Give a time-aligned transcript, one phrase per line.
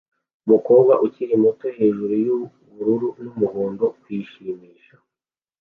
[0.45, 4.95] Umukobwa ukiri muto hejuru yubururu n'umuhondo kwishimisha